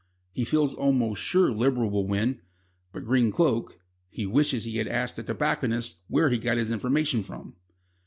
[0.31, 2.41] He feels almost sure Liberal will win,
[2.91, 7.21] but Green Cloak he wishes he had asked the tobacconist where he got his information
[7.21, 7.55] from.